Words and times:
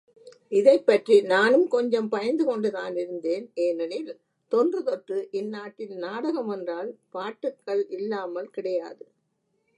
இதைப்பற்றி 0.51 1.15
நானும் 1.21 1.67
கொஞ்சம் 1.67 2.07
பயந்து 2.09 2.43
கொண்டுதானிருந்தேன் 2.45 3.45
ஏனெனில், 3.55 4.09
தொன்றுதொட்டு 4.51 5.17
இந்நாட்டில் 5.31 5.95
நாடகம் 5.97 6.49
என்றால், 6.49 6.91
பாட்டுகளில்லாமல் 7.13 8.51
கிடையாது. 8.51 9.03